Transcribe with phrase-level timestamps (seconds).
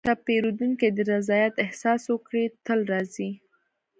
[0.07, 3.31] که پیرودونکی د رضایت احساس وکړي، تل راځي.